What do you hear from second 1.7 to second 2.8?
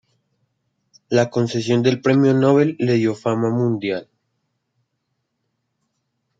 del premio Nobel